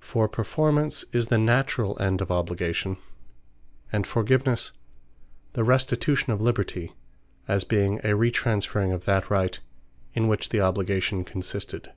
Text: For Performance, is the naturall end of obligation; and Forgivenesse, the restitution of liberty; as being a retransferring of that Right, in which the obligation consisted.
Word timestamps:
For 0.00 0.28
Performance, 0.28 1.04
is 1.12 1.28
the 1.28 1.38
naturall 1.38 1.96
end 2.02 2.20
of 2.20 2.32
obligation; 2.32 2.96
and 3.92 4.04
Forgivenesse, 4.04 4.72
the 5.52 5.62
restitution 5.62 6.32
of 6.32 6.40
liberty; 6.40 6.94
as 7.46 7.62
being 7.62 8.00
a 8.00 8.16
retransferring 8.16 8.92
of 8.92 9.04
that 9.04 9.30
Right, 9.30 9.60
in 10.14 10.26
which 10.26 10.48
the 10.48 10.60
obligation 10.60 11.22
consisted. 11.24 11.92